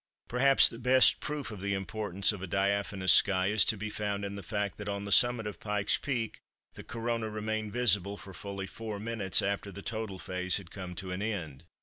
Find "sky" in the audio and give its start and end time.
3.13-3.49